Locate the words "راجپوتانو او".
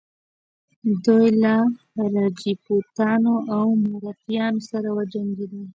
2.15-3.65